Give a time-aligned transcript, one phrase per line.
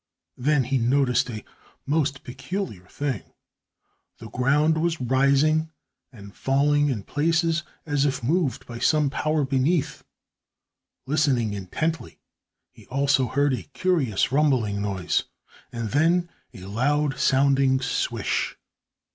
[0.39, 1.43] Then he noticed a
[1.85, 3.21] most peculiar thing.
[4.17, 5.69] The ground was rising
[6.11, 10.03] and falling in places as if moved by some power beneath.
[11.05, 12.17] Listening intently,
[12.71, 15.25] he also heard a curious rumbling noise,
[15.71, 18.57] and then a loud sounding swish.